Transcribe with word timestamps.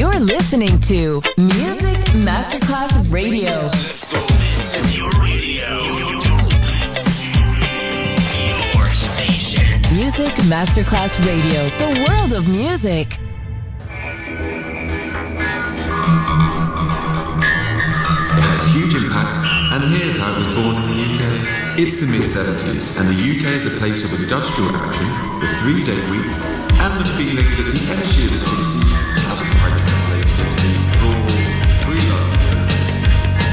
You're 0.00 0.18
listening 0.18 0.80
to 0.88 1.20
Music 1.36 2.00
Masterclass 2.16 3.12
Radio. 3.12 3.68
This 3.68 4.74
is 4.74 4.96
your 4.96 5.10
radio. 5.10 5.76
Your 8.48 8.86
station. 8.86 9.82
Music 9.94 10.32
Masterclass 10.48 11.20
Radio, 11.26 11.68
the 11.76 12.06
world 12.08 12.32
of 12.32 12.48
music. 12.48 13.12
It 13.12 13.20
had 18.40 18.56
a 18.56 18.68
huge 18.72 18.94
impact, 18.94 19.36
and 19.74 19.84
here's 19.92 20.16
how 20.16 20.32
it 20.32 20.38
was 20.38 20.48
born 20.48 20.76
in 20.76 20.84
the 20.88 20.96
UK. 21.12 21.78
It's 21.78 22.00
the 22.00 22.06
mid 22.06 22.22
70s, 22.22 22.98
and 22.98 23.06
the 23.06 23.20
UK 23.20 23.52
is 23.52 23.66
a 23.66 23.76
place 23.78 24.02
of 24.02 24.18
industrial 24.18 24.74
action, 24.76 25.06
the 25.40 25.46
three 25.60 25.84
day 25.84 26.00
week, 26.08 26.32
and 26.80 26.98
the 26.98 27.04
feeling 27.04 27.44
that 27.44 27.68
the 27.68 27.84
energy 27.92 28.24
of 28.24 28.30
the 28.30 28.38
60s 28.38 29.09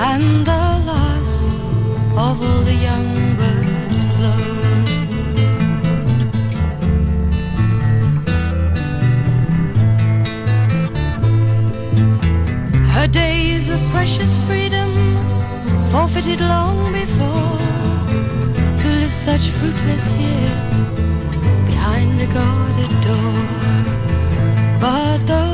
And 0.00 0.46
the 0.46 0.64
last 0.90 1.48
of 2.16 2.42
all 2.42 2.62
the 2.62 2.74
young 2.74 3.36
birds 3.36 4.04
flown. 4.14 4.86
Her 12.90 13.06
days 13.06 13.70
of 13.70 13.80
precious 13.90 14.38
freedom 14.46 14.90
forfeited 15.90 16.40
long 16.40 16.92
before 16.92 17.58
to 18.78 18.88
live 19.00 19.12
such 19.12 19.48
fruitless 19.50 20.12
years 20.14 20.76
behind 21.66 22.20
a 22.20 22.26
guarded 22.26 22.92
door. 23.00 23.44
But 24.80 25.18
those 25.26 25.53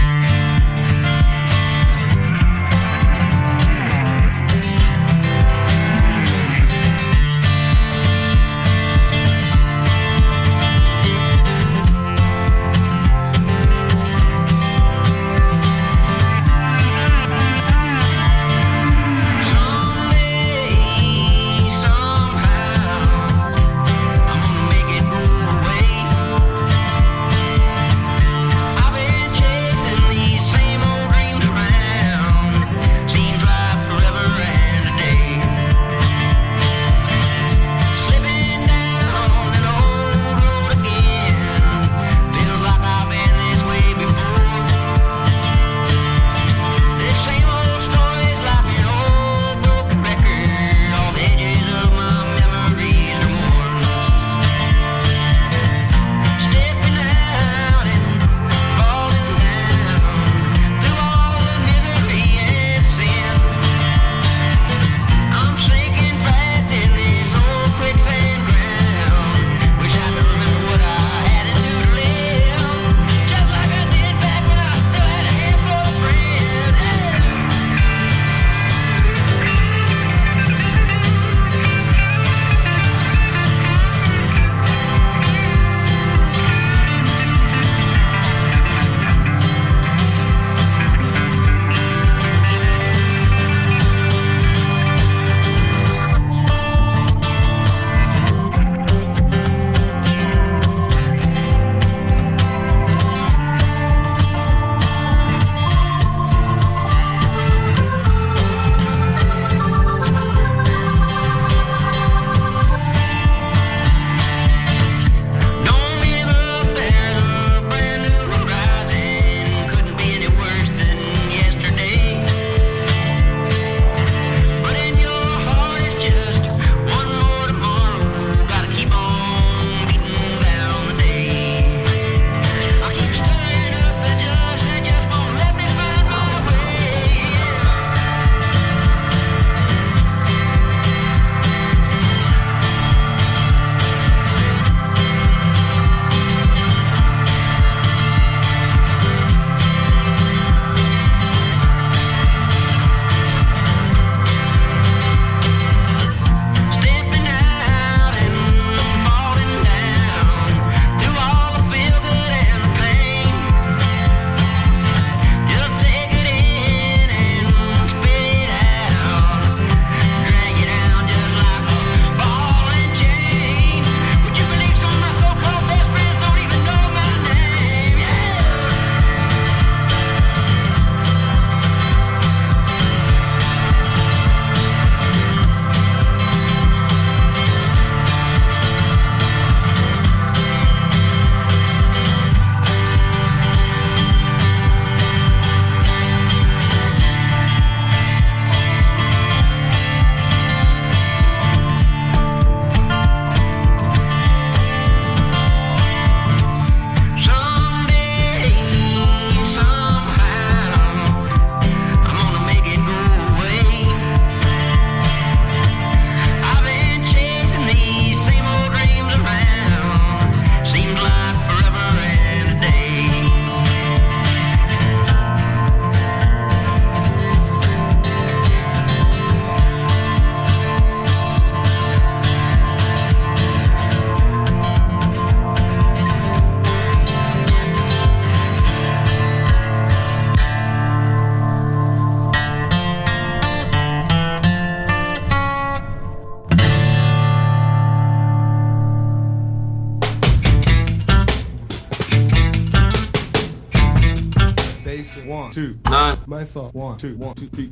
Thought. 256.51 256.75
One, 256.75 256.97
two, 256.97 257.15
one, 257.15 257.33
two, 257.35 257.47
three. 257.47 257.71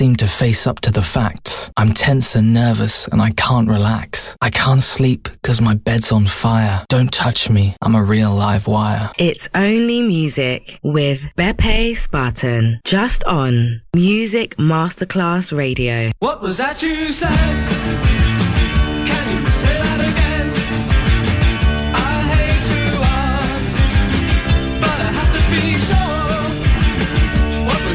seem 0.00 0.16
to 0.16 0.26
face 0.26 0.66
up 0.66 0.80
to 0.80 0.90
the 0.90 1.02
facts. 1.02 1.70
I'm 1.76 1.90
tense 1.90 2.34
and 2.34 2.54
nervous 2.54 3.06
and 3.08 3.20
I 3.20 3.32
can't 3.32 3.68
relax. 3.68 4.34
I 4.40 4.48
can't 4.48 4.80
sleep 4.80 5.24
because 5.24 5.60
my 5.60 5.74
bed's 5.74 6.10
on 6.10 6.24
fire. 6.24 6.86
Don't 6.88 7.12
touch 7.12 7.50
me. 7.50 7.76
I'm 7.82 7.94
a 7.94 8.02
real 8.02 8.34
live 8.34 8.66
wire. 8.66 9.10
It's 9.18 9.50
only 9.54 10.00
music 10.00 10.80
with 10.82 11.20
Beppe 11.36 11.90
Spatten. 11.90 12.78
Just 12.82 13.24
on 13.24 13.82
Music 13.94 14.56
Masterclass 14.56 15.54
Radio. 15.54 16.12
What 16.20 16.40
was 16.40 16.56
that 16.56 16.82
you 16.82 17.12
said? 17.12 17.36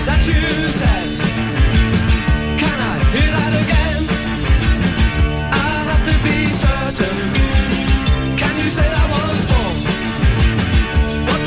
that 0.06 0.28
you 0.28 0.70
said 0.70 1.35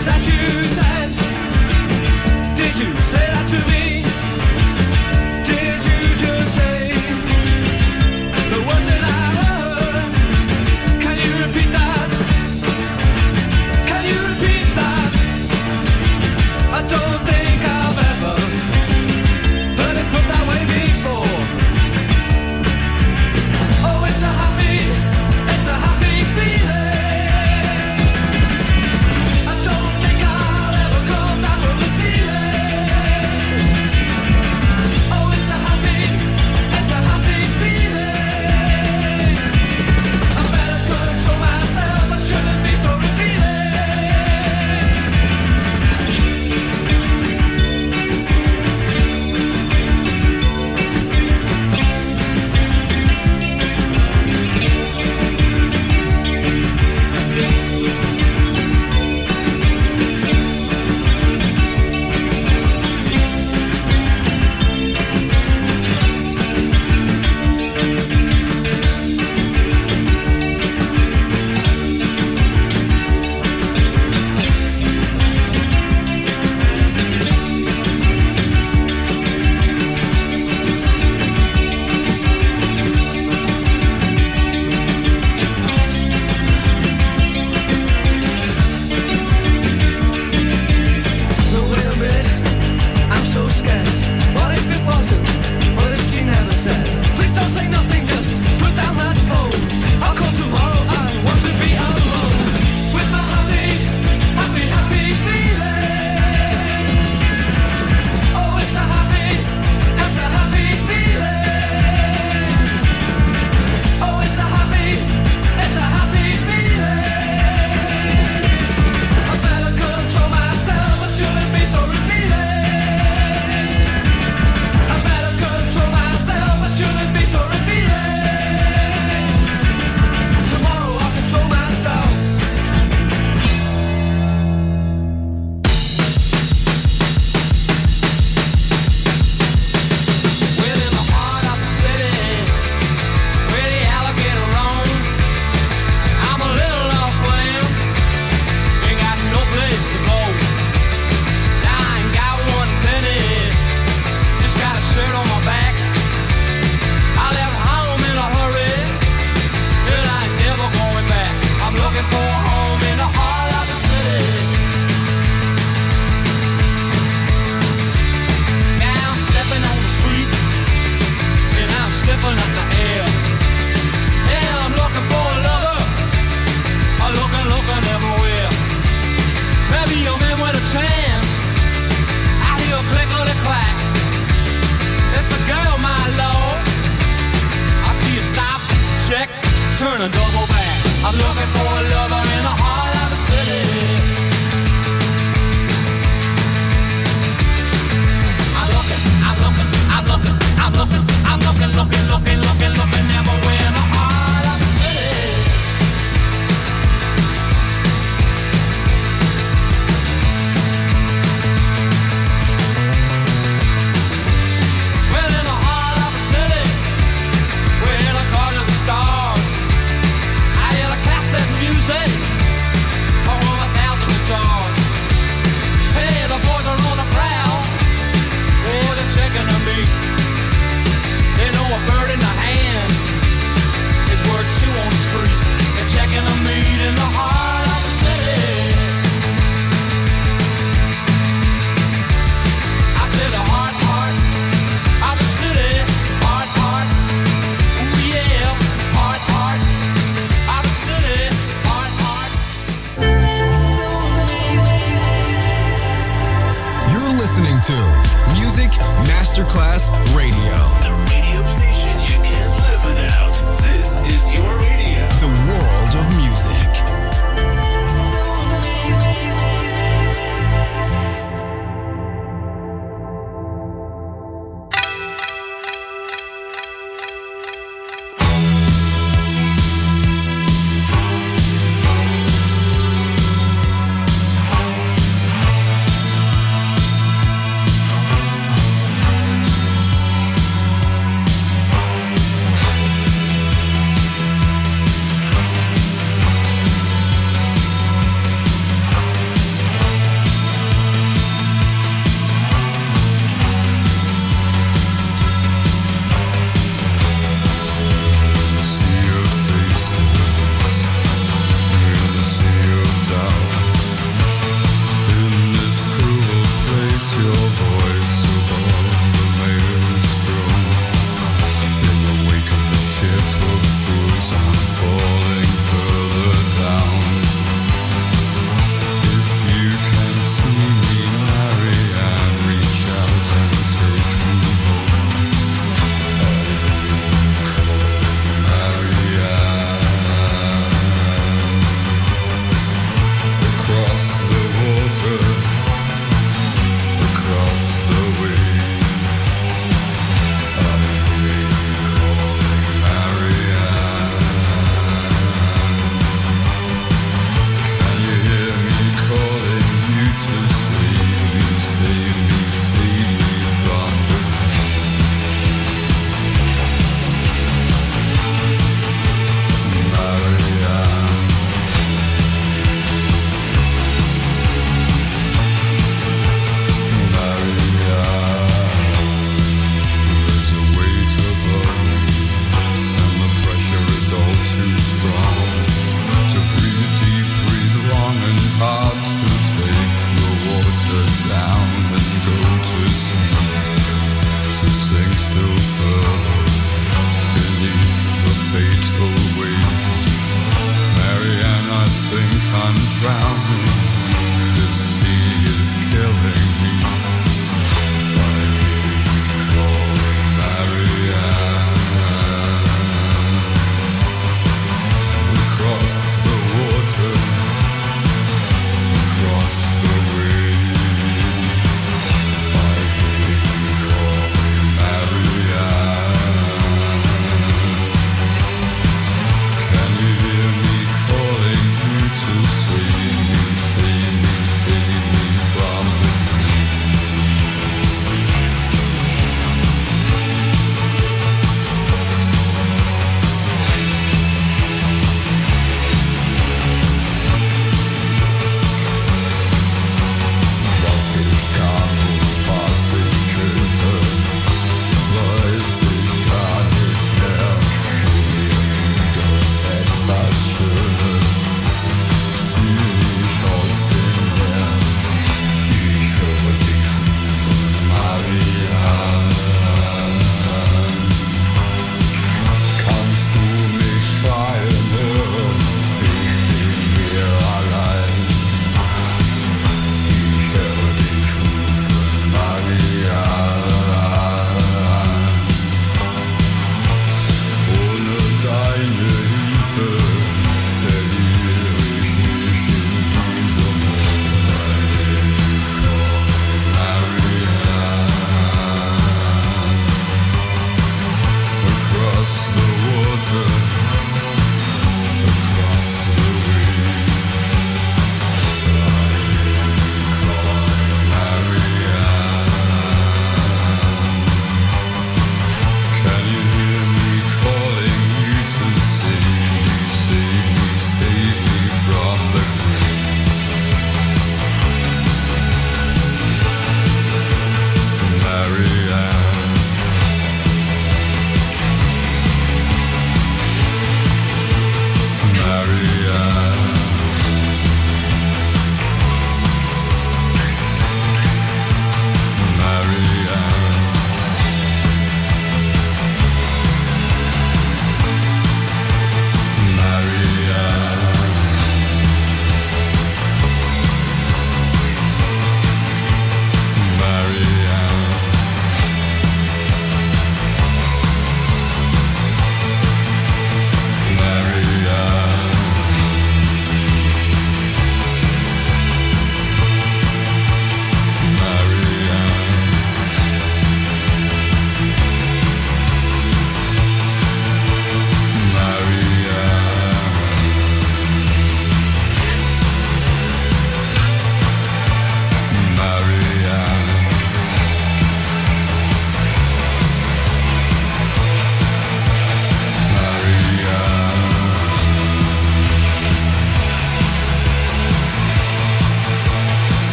choose 0.00 0.06
that 0.06 0.22
you? 0.22 1.20
Did 2.54 2.78
you 2.78 3.00
say 3.00 3.26
that 3.26 3.48
to 3.48 3.58
me? 3.68 3.79